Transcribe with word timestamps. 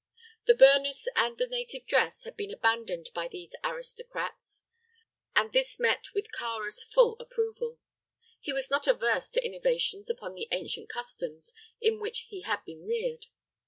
The 0.47 0.55
burnous 0.55 1.07
and 1.15 1.39
native 1.51 1.85
dress 1.85 2.23
had 2.23 2.35
been 2.35 2.51
abandoned 2.51 3.11
by 3.13 3.27
these 3.27 3.53
aristocrats, 3.63 4.63
and 5.35 5.53
this 5.53 5.79
met 5.79 6.11
with 6.15 6.31
Kāra's 6.35 6.83
full 6.83 7.17
approval. 7.19 7.77
He 8.39 8.51
was 8.51 8.71
not 8.71 8.87
averse 8.87 9.29
to 9.29 9.45
innovations 9.45 10.09
upon 10.09 10.33
the 10.33 10.47
ancient 10.51 10.89
customs 10.89 11.53
in 11.79 11.99
which 11.99 12.21
he 12.29 12.41
had 12.41 12.65
been 12.65 12.83
reared. 12.83 13.27